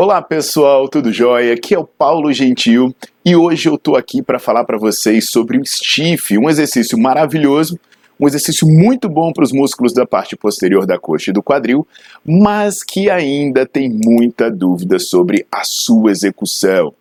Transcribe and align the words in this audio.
Olá 0.00 0.22
pessoal, 0.22 0.88
tudo 0.88 1.12
jóia? 1.12 1.54
Aqui 1.54 1.74
é 1.74 1.78
o 1.78 1.82
Paulo 1.82 2.32
Gentil 2.32 2.94
e 3.24 3.34
hoje 3.34 3.68
eu 3.68 3.76
tô 3.76 3.96
aqui 3.96 4.22
para 4.22 4.38
falar 4.38 4.62
para 4.62 4.78
vocês 4.78 5.28
sobre 5.28 5.58
o 5.58 5.66
stiff, 5.66 6.38
um 6.38 6.48
exercício 6.48 6.96
maravilhoso, 6.96 7.76
um 8.20 8.28
exercício 8.28 8.64
muito 8.64 9.08
bom 9.08 9.32
para 9.32 9.42
os 9.42 9.50
músculos 9.50 9.92
da 9.92 10.06
parte 10.06 10.36
posterior 10.36 10.86
da 10.86 11.00
coxa 11.00 11.30
e 11.30 11.34
do 11.34 11.42
quadril, 11.42 11.84
mas 12.24 12.84
que 12.84 13.10
ainda 13.10 13.66
tem 13.66 13.90
muita 13.90 14.48
dúvida 14.48 15.00
sobre 15.00 15.44
a 15.50 15.64
sua 15.64 16.12
execução. 16.12 16.94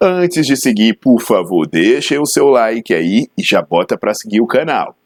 Antes 0.00 0.46
de 0.46 0.56
seguir, 0.56 0.94
por 0.94 1.20
favor, 1.20 1.66
deixe 1.66 2.18
o 2.18 2.24
seu 2.24 2.48
like 2.48 2.94
aí 2.94 3.28
e 3.36 3.42
já 3.42 3.60
bota 3.60 3.98
para 3.98 4.14
seguir 4.14 4.40
o 4.40 4.46
canal. 4.46 4.96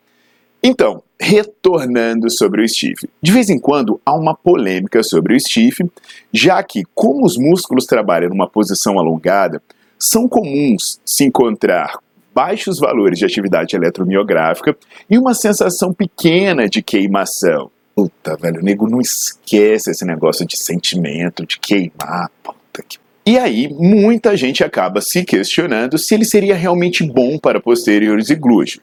Então, 0.66 1.02
retornando 1.20 2.30
sobre 2.30 2.62
o 2.62 2.66
stiff. 2.68 3.06
De 3.20 3.30
vez 3.30 3.50
em 3.50 3.58
quando 3.58 4.00
há 4.04 4.14
uma 4.14 4.34
polêmica 4.34 5.02
sobre 5.02 5.36
o 5.36 5.40
stiff, 5.40 5.84
já 6.32 6.62
que, 6.62 6.84
como 6.94 7.26
os 7.26 7.36
músculos 7.36 7.84
trabalham 7.84 8.30
numa 8.30 8.48
posição 8.48 8.98
alongada, 8.98 9.62
são 9.98 10.26
comuns 10.26 10.98
se 11.04 11.24
encontrar 11.24 11.98
baixos 12.34 12.78
valores 12.78 13.18
de 13.18 13.26
atividade 13.26 13.76
eletromiográfica 13.76 14.74
e 15.08 15.18
uma 15.18 15.34
sensação 15.34 15.92
pequena 15.92 16.66
de 16.66 16.82
queimação. 16.82 17.70
Puta, 17.94 18.34
velho, 18.34 18.60
o 18.60 18.64
nego 18.64 18.88
não 18.88 19.02
esquece 19.02 19.90
esse 19.90 20.06
negócio 20.06 20.46
de 20.46 20.56
sentimento, 20.56 21.44
de 21.44 21.60
queimar. 21.60 22.30
Puta 22.42 22.82
que 22.88 22.98
e 23.26 23.38
aí, 23.38 23.72
muita 23.72 24.36
gente 24.36 24.62
acaba 24.62 25.00
se 25.00 25.24
questionando 25.24 25.96
se 25.96 26.14
ele 26.14 26.26
seria 26.26 26.54
realmente 26.54 27.02
bom 27.02 27.38
para 27.38 27.58
posteriores 27.58 28.28
e 28.28 28.34
glúteo. 28.34 28.82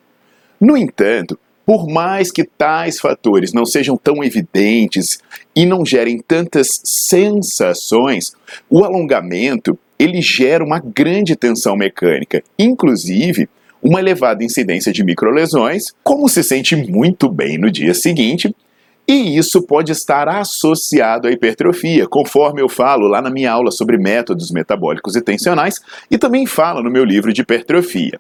No 0.60 0.76
entanto, 0.76 1.38
por 1.66 1.88
mais 1.88 2.32
que 2.32 2.44
tais 2.44 3.00
fatores 3.00 3.54
não 3.54 3.66
sejam 3.66 3.98
tão 3.98 4.24
evidentes 4.24 5.20
e 5.56 5.66
não 5.66 5.86
gerem 5.86 6.20
tantas 6.20 6.82
sensações, 6.84 8.34
o 8.70 8.84
alongamento 8.84 9.78
ele 9.98 10.22
gera 10.22 10.64
uma 10.64 10.80
grande 10.80 11.36
tensão 11.36 11.76
mecânica, 11.76 12.44
inclusive 12.58 13.48
uma 13.82 14.00
elevada 14.00 14.44
incidência 14.44 14.92
de 14.92 15.04
microlesões, 15.04 15.94
como 16.04 16.28
se 16.28 16.44
sente 16.44 16.76
muito 16.76 17.30
bem 17.30 17.58
no 17.58 17.72
dia 17.72 17.94
seguinte, 17.94 18.54
e 19.08 19.38
isso 19.38 19.62
pode 19.62 19.92
estar 19.92 20.28
associado 20.30 21.28
à 21.28 21.32
hipertrofia, 21.32 22.08
conforme 22.08 22.62
eu 22.62 22.70
falo 22.70 23.08
lá 23.08 23.22
na 23.22 23.30
minha 23.30 23.52
aula 23.52 23.72
sobre 23.72 23.98
métodos 23.98 24.52
metabólicos 24.52 25.16
e 25.16 25.22
tensionais 25.22 25.82
e 26.10 26.18
também 26.18 26.46
falo 26.46 26.82
no 26.84 26.92
meu 26.92 27.04
livro 27.04 27.34
de 27.34 27.42
hipertrofia. 27.42 28.20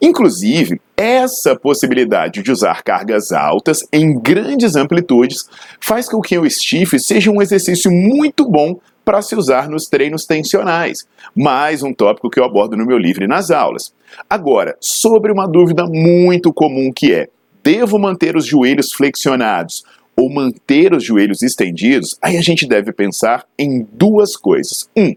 Inclusive, 0.00 0.80
essa 0.96 1.56
possibilidade 1.56 2.42
de 2.42 2.52
usar 2.52 2.82
cargas 2.82 3.32
altas 3.32 3.80
em 3.92 4.18
grandes 4.18 4.76
amplitudes 4.76 5.48
faz 5.80 6.08
com 6.08 6.20
que 6.20 6.38
o 6.38 6.48
stiff 6.48 6.98
seja 6.98 7.30
um 7.30 7.40
exercício 7.40 7.90
muito 7.90 8.48
bom 8.48 8.78
para 9.04 9.20
se 9.20 9.34
usar 9.36 9.68
nos 9.68 9.86
treinos 9.86 10.24
tensionais, 10.24 11.06
mais 11.36 11.82
um 11.82 11.92
tópico 11.92 12.30
que 12.30 12.40
eu 12.40 12.44
abordo 12.44 12.76
no 12.76 12.86
meu 12.86 12.96
livro 12.96 13.24
e 13.24 13.28
nas 13.28 13.50
aulas. 13.50 13.92
Agora, 14.28 14.76
sobre 14.80 15.30
uma 15.30 15.46
dúvida 15.46 15.84
muito 15.86 16.52
comum 16.52 16.90
que 16.92 17.12
é: 17.12 17.28
devo 17.62 17.98
manter 17.98 18.36
os 18.36 18.46
joelhos 18.46 18.92
flexionados 18.92 19.84
ou 20.16 20.32
manter 20.32 20.94
os 20.94 21.04
joelhos 21.04 21.42
estendidos? 21.42 22.16
Aí 22.22 22.36
a 22.36 22.42
gente 22.42 22.66
deve 22.66 22.92
pensar 22.92 23.44
em 23.58 23.86
duas 23.92 24.36
coisas. 24.36 24.88
Um, 24.96 25.14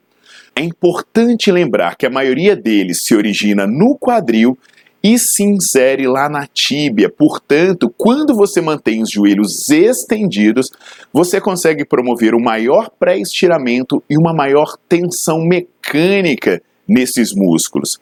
é 0.57 0.59
importante 0.59 1.51
lembrar 1.51 1.95
que 1.95 2.06
a 2.07 2.09
maioria 2.09 2.56
deles 2.56 3.03
se 3.03 3.16
origina 3.16 3.68
no 3.68 3.95
quadril 3.95 4.57
e 5.03 5.19
se 5.19 5.44
insere 5.44 6.07
lá 6.07 6.28
na 6.28 6.47
tíbia. 6.47 7.09
Portanto, 7.09 7.94
quando 7.95 8.34
você 8.34 8.59
mantém 8.59 9.03
os 9.03 9.12
joelhos 9.12 9.69
estendidos, 9.69 10.72
você 11.13 11.40
consegue 11.40 11.85
promover 11.85 12.34
um 12.34 12.40
maior 12.40 12.90
pré-estiramento 12.90 14.03
e 14.09 14.18
uma 14.18 14.34
maior 14.34 14.75
tensão 14.90 15.41
mecânica 15.41 16.59
nesses 16.88 17.35
músculos. 17.35 18.00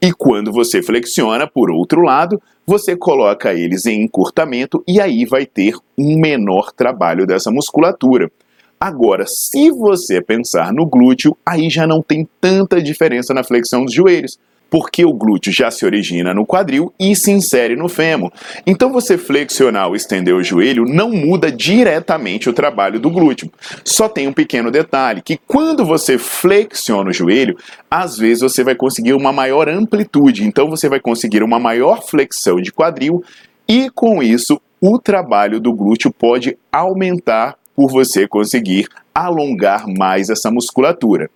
E 0.00 0.14
quando 0.14 0.50
você 0.50 0.82
flexiona, 0.82 1.46
por 1.46 1.70
outro 1.70 2.00
lado, 2.00 2.40
você 2.66 2.96
coloca 2.96 3.52
eles 3.52 3.84
em 3.84 4.02
encurtamento 4.02 4.82
e 4.88 4.98
aí 4.98 5.26
vai 5.26 5.44
ter 5.44 5.74
um 5.98 6.18
menor 6.18 6.72
trabalho 6.72 7.26
dessa 7.26 7.50
musculatura. 7.50 8.32
Agora, 8.82 9.26
se 9.28 9.70
você 9.70 10.20
pensar 10.20 10.72
no 10.72 10.84
glúteo, 10.84 11.36
aí 11.46 11.70
já 11.70 11.86
não 11.86 12.02
tem 12.02 12.28
tanta 12.40 12.82
diferença 12.82 13.32
na 13.32 13.44
flexão 13.44 13.84
dos 13.84 13.94
joelhos, 13.94 14.40
porque 14.68 15.04
o 15.04 15.12
glúteo 15.12 15.52
já 15.52 15.70
se 15.70 15.86
origina 15.86 16.34
no 16.34 16.44
quadril 16.44 16.92
e 16.98 17.14
se 17.14 17.30
insere 17.30 17.76
no 17.76 17.88
fêmur. 17.88 18.32
Então, 18.66 18.90
você 18.90 19.16
flexionar 19.16 19.86
ou 19.86 19.94
estender 19.94 20.34
o 20.34 20.42
joelho 20.42 20.84
não 20.84 21.12
muda 21.12 21.52
diretamente 21.52 22.50
o 22.50 22.52
trabalho 22.52 22.98
do 22.98 23.08
glúteo. 23.08 23.52
Só 23.84 24.08
tem 24.08 24.26
um 24.26 24.32
pequeno 24.32 24.68
detalhe, 24.68 25.22
que 25.22 25.38
quando 25.46 25.84
você 25.84 26.18
flexiona 26.18 27.10
o 27.10 27.14
joelho, 27.14 27.56
às 27.88 28.16
vezes 28.16 28.40
você 28.40 28.64
vai 28.64 28.74
conseguir 28.74 29.12
uma 29.12 29.32
maior 29.32 29.68
amplitude, 29.68 30.44
então 30.44 30.68
você 30.68 30.88
vai 30.88 30.98
conseguir 30.98 31.44
uma 31.44 31.60
maior 31.60 32.02
flexão 32.02 32.60
de 32.60 32.72
quadril 32.72 33.22
e 33.68 33.88
com 33.90 34.20
isso 34.20 34.60
o 34.80 34.98
trabalho 34.98 35.60
do 35.60 35.72
glúteo 35.72 36.10
pode 36.10 36.58
aumentar 36.72 37.61
por 37.74 37.90
você 37.90 38.26
conseguir 38.26 38.88
alongar 39.14 39.86
mais 39.86 40.30
essa 40.30 40.50
musculatura. 40.50 41.30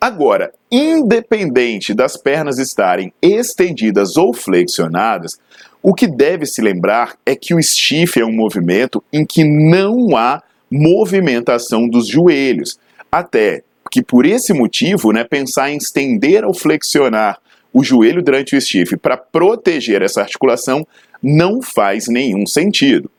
Agora, 0.00 0.52
independente 0.70 1.92
das 1.92 2.16
pernas 2.16 2.58
estarem 2.58 3.12
estendidas 3.20 4.16
ou 4.16 4.32
flexionadas, 4.32 5.38
o 5.82 5.92
que 5.92 6.06
deve 6.06 6.46
se 6.46 6.62
lembrar 6.62 7.16
é 7.26 7.34
que 7.34 7.54
o 7.54 7.62
stiff 7.62 8.20
é 8.20 8.24
um 8.24 8.32
movimento 8.32 9.02
em 9.12 9.24
que 9.24 9.42
não 9.42 10.16
há 10.16 10.42
movimentação 10.70 11.88
dos 11.88 12.06
joelhos. 12.06 12.78
Até 13.10 13.62
que 13.90 14.02
por 14.02 14.26
esse 14.26 14.52
motivo, 14.52 15.12
né, 15.12 15.24
pensar 15.24 15.70
em 15.70 15.78
estender 15.78 16.44
ou 16.44 16.54
flexionar 16.54 17.38
o 17.72 17.82
joelho 17.82 18.22
durante 18.22 18.54
o 18.54 18.60
stiff 18.60 18.96
para 18.96 19.16
proteger 19.16 20.02
essa 20.02 20.20
articulação 20.20 20.86
não 21.22 21.60
faz 21.60 22.06
nenhum 22.06 22.46
sentido. 22.46 23.10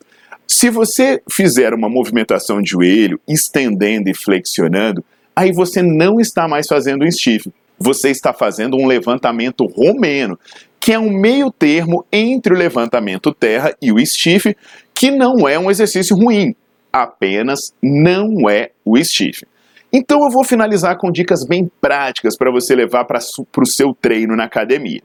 Se 0.51 0.67
você 0.71 1.21
fizer 1.31 1.75
uma 1.75 1.87
movimentação 1.87 2.59
de 2.59 2.71
joelho, 2.71 3.21
estendendo 3.27 4.09
e 4.09 4.15
flexionando, 4.15 5.05
aí 5.35 5.51
você 5.51 5.83
não 5.83 6.19
está 6.19 6.47
mais 6.47 6.65
fazendo 6.65 7.05
um 7.05 7.11
stiff. 7.11 7.53
Você 7.77 8.09
está 8.09 8.33
fazendo 8.33 8.75
um 8.75 8.87
levantamento 8.87 9.67
romeno, 9.67 10.39
que 10.79 10.91
é 10.91 10.97
um 10.97 11.11
meio 11.11 11.51
termo 11.51 12.03
entre 12.11 12.51
o 12.51 12.57
levantamento 12.57 13.31
terra 13.31 13.75
e 13.79 13.91
o 13.91 14.03
stiff, 14.03 14.57
que 14.91 15.11
não 15.11 15.47
é 15.47 15.59
um 15.59 15.69
exercício 15.69 16.15
ruim, 16.15 16.55
apenas 16.91 17.71
não 17.79 18.49
é 18.49 18.71
o 18.83 18.97
stiff. 19.03 19.45
Então 19.93 20.23
eu 20.23 20.31
vou 20.31 20.43
finalizar 20.43 20.97
com 20.97 21.11
dicas 21.11 21.45
bem 21.45 21.69
práticas 21.79 22.35
para 22.35 22.49
você 22.49 22.73
levar 22.73 23.05
para 23.05 23.19
o 23.19 23.65
seu 23.67 23.93
treino 23.93 24.35
na 24.35 24.45
academia. 24.45 25.03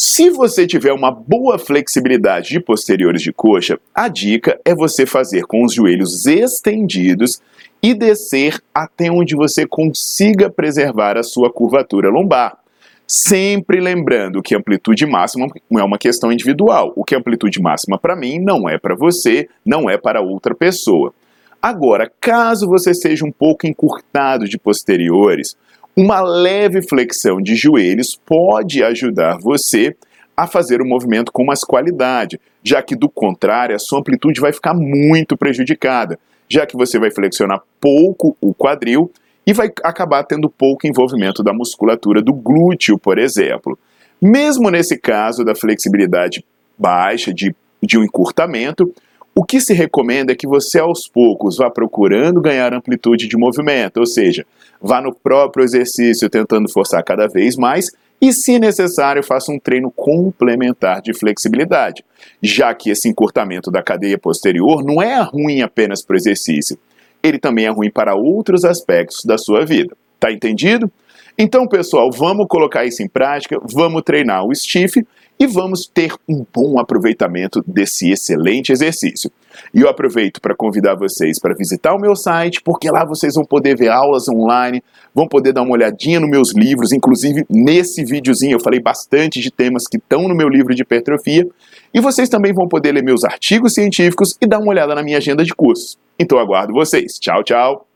Se 0.00 0.30
você 0.30 0.64
tiver 0.64 0.92
uma 0.92 1.10
boa 1.10 1.58
flexibilidade 1.58 2.50
de 2.50 2.60
posteriores 2.60 3.20
de 3.20 3.32
coxa, 3.32 3.80
a 3.92 4.06
dica 4.06 4.56
é 4.64 4.72
você 4.72 5.04
fazer 5.04 5.42
com 5.42 5.64
os 5.64 5.74
joelhos 5.74 6.24
estendidos 6.24 7.42
e 7.82 7.92
descer 7.94 8.62
até 8.72 9.10
onde 9.10 9.34
você 9.34 9.66
consiga 9.66 10.48
preservar 10.48 11.18
a 11.18 11.24
sua 11.24 11.52
curvatura 11.52 12.10
lombar. 12.10 12.56
Sempre 13.08 13.80
lembrando 13.80 14.40
que 14.40 14.54
amplitude 14.54 15.04
máxima 15.04 15.48
é 15.68 15.82
uma 15.82 15.98
questão 15.98 16.30
individual. 16.30 16.92
O 16.94 17.02
que 17.02 17.16
é 17.16 17.18
amplitude 17.18 17.60
máxima 17.60 17.98
para 17.98 18.14
mim 18.14 18.38
não 18.38 18.68
é 18.68 18.78
para 18.78 18.94
você, 18.94 19.48
não 19.66 19.90
é 19.90 19.98
para 19.98 20.20
outra 20.20 20.54
pessoa. 20.54 21.12
Agora, 21.60 22.08
caso 22.20 22.68
você 22.68 22.94
seja 22.94 23.24
um 23.24 23.32
pouco 23.32 23.66
encurtado 23.66 24.48
de 24.48 24.58
posteriores, 24.58 25.56
Uma 26.00 26.20
leve 26.20 26.80
flexão 26.80 27.42
de 27.42 27.56
joelhos 27.56 28.14
pode 28.14 28.84
ajudar 28.84 29.36
você 29.40 29.96
a 30.36 30.46
fazer 30.46 30.80
o 30.80 30.86
movimento 30.86 31.32
com 31.32 31.44
mais 31.44 31.64
qualidade, 31.64 32.40
já 32.62 32.80
que 32.80 32.94
do 32.94 33.08
contrário 33.08 33.74
a 33.74 33.80
sua 33.80 33.98
amplitude 33.98 34.40
vai 34.40 34.52
ficar 34.52 34.74
muito 34.74 35.36
prejudicada, 35.36 36.16
já 36.48 36.64
que 36.64 36.76
você 36.76 37.00
vai 37.00 37.10
flexionar 37.10 37.62
pouco 37.80 38.36
o 38.40 38.54
quadril 38.54 39.10
e 39.44 39.52
vai 39.52 39.72
acabar 39.82 40.22
tendo 40.22 40.48
pouco 40.48 40.86
envolvimento 40.86 41.42
da 41.42 41.52
musculatura 41.52 42.22
do 42.22 42.32
glúteo, 42.32 42.96
por 42.96 43.18
exemplo. 43.18 43.76
Mesmo 44.22 44.70
nesse 44.70 44.96
caso 44.96 45.44
da 45.44 45.56
flexibilidade 45.56 46.44
baixa, 46.78 47.34
de, 47.34 47.52
de 47.82 47.98
um 47.98 48.04
encurtamento, 48.04 48.94
o 49.38 49.44
que 49.44 49.60
se 49.60 49.72
recomenda 49.72 50.32
é 50.32 50.34
que 50.34 50.48
você 50.48 50.80
aos 50.80 51.06
poucos 51.06 51.58
vá 51.58 51.70
procurando 51.70 52.40
ganhar 52.40 52.74
amplitude 52.74 53.28
de 53.28 53.36
movimento, 53.36 53.98
ou 53.98 54.06
seja, 54.06 54.44
vá 54.82 55.00
no 55.00 55.14
próprio 55.14 55.64
exercício 55.64 56.28
tentando 56.28 56.68
forçar 56.68 57.04
cada 57.04 57.28
vez 57.28 57.54
mais 57.56 57.88
e, 58.20 58.32
se 58.32 58.58
necessário, 58.58 59.22
faça 59.22 59.52
um 59.52 59.58
treino 59.60 59.92
complementar 59.92 61.00
de 61.00 61.14
flexibilidade, 61.14 62.04
já 62.42 62.74
que 62.74 62.90
esse 62.90 63.08
encurtamento 63.08 63.70
da 63.70 63.80
cadeia 63.80 64.18
posterior 64.18 64.82
não 64.82 65.00
é 65.00 65.20
ruim 65.20 65.62
apenas 65.62 66.02
para 66.02 66.14
o 66.14 66.18
exercício, 66.18 66.76
ele 67.22 67.38
também 67.38 67.66
é 67.66 67.70
ruim 67.70 67.92
para 67.92 68.16
outros 68.16 68.64
aspectos 68.64 69.24
da 69.24 69.38
sua 69.38 69.64
vida. 69.64 69.96
Tá 70.18 70.32
entendido? 70.32 70.90
Então, 71.38 71.68
pessoal, 71.68 72.10
vamos 72.10 72.48
colocar 72.48 72.84
isso 72.84 73.04
em 73.04 73.08
prática, 73.08 73.56
vamos 73.62 74.02
treinar 74.02 74.44
o 74.44 74.52
stiff 74.52 75.06
e 75.38 75.46
vamos 75.46 75.86
ter 75.86 76.12
um 76.28 76.44
bom 76.52 76.78
aproveitamento 76.78 77.62
desse 77.66 78.10
excelente 78.10 78.72
exercício. 78.72 79.30
E 79.72 79.80
eu 79.80 79.88
aproveito 79.88 80.40
para 80.40 80.54
convidar 80.54 80.94
vocês 80.94 81.38
para 81.38 81.54
visitar 81.54 81.94
o 81.94 82.00
meu 82.00 82.14
site, 82.14 82.60
porque 82.62 82.90
lá 82.90 83.04
vocês 83.04 83.34
vão 83.34 83.44
poder 83.44 83.76
ver 83.76 83.88
aulas 83.88 84.28
online, 84.28 84.82
vão 85.14 85.26
poder 85.26 85.52
dar 85.52 85.62
uma 85.62 85.72
olhadinha 85.72 86.20
nos 86.20 86.30
meus 86.30 86.52
livros, 86.54 86.92
inclusive 86.92 87.44
nesse 87.48 88.04
videozinho 88.04 88.56
eu 88.56 88.60
falei 88.60 88.80
bastante 88.80 89.40
de 89.40 89.50
temas 89.50 89.86
que 89.86 89.96
estão 89.96 90.28
no 90.28 90.34
meu 90.34 90.48
livro 90.48 90.74
de 90.74 90.82
hipertrofia, 90.82 91.46
e 91.92 92.00
vocês 92.00 92.28
também 92.28 92.52
vão 92.52 92.68
poder 92.68 92.92
ler 92.92 93.02
meus 93.02 93.24
artigos 93.24 93.74
científicos 93.74 94.36
e 94.40 94.46
dar 94.46 94.58
uma 94.58 94.70
olhada 94.70 94.94
na 94.94 95.02
minha 95.02 95.18
agenda 95.18 95.44
de 95.44 95.54
cursos. 95.54 95.98
Então 96.18 96.38
aguardo 96.38 96.72
vocês. 96.72 97.18
Tchau, 97.18 97.42
tchau! 97.42 97.87